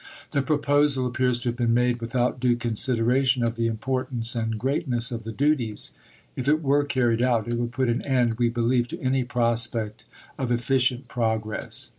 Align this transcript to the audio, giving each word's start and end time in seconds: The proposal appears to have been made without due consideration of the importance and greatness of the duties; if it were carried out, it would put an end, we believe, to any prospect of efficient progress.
The 0.31 0.41
proposal 0.41 1.05
appears 1.05 1.39
to 1.41 1.49
have 1.49 1.57
been 1.57 1.75
made 1.75 2.01
without 2.01 2.39
due 2.39 2.55
consideration 2.55 3.43
of 3.43 3.55
the 3.55 3.67
importance 3.67 4.33
and 4.33 4.57
greatness 4.57 5.11
of 5.11 5.25
the 5.25 5.31
duties; 5.31 5.93
if 6.35 6.47
it 6.47 6.63
were 6.63 6.83
carried 6.85 7.21
out, 7.21 7.47
it 7.47 7.53
would 7.59 7.71
put 7.73 7.87
an 7.87 8.01
end, 8.01 8.39
we 8.39 8.49
believe, 8.49 8.87
to 8.87 8.99
any 8.99 9.23
prospect 9.23 10.05
of 10.39 10.51
efficient 10.51 11.07
progress. 11.07 11.89